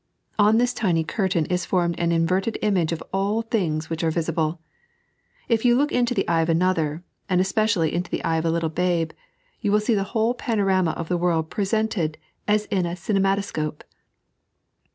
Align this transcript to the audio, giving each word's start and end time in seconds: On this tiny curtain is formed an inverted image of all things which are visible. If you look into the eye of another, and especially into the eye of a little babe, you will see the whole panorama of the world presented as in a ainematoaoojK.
On 0.39 0.57
this 0.57 0.73
tiny 0.73 1.03
curtain 1.03 1.45
is 1.45 1.63
formed 1.67 1.93
an 1.99 2.11
inverted 2.11 2.57
image 2.63 2.91
of 2.91 3.03
all 3.13 3.43
things 3.43 3.87
which 3.87 4.03
are 4.03 4.09
visible. 4.09 4.59
If 5.47 5.63
you 5.63 5.75
look 5.75 5.91
into 5.91 6.15
the 6.15 6.27
eye 6.27 6.41
of 6.41 6.49
another, 6.49 7.03
and 7.29 7.39
especially 7.39 7.93
into 7.93 8.09
the 8.09 8.23
eye 8.23 8.37
of 8.37 8.45
a 8.45 8.49
little 8.49 8.69
babe, 8.71 9.11
you 9.59 9.71
will 9.71 9.79
see 9.79 9.93
the 9.93 10.05
whole 10.17 10.33
panorama 10.33 10.93
of 10.97 11.07
the 11.07 11.19
world 11.19 11.51
presented 11.51 12.17
as 12.47 12.65
in 12.71 12.87
a 12.87 12.95
ainematoaoojK. 12.95 13.81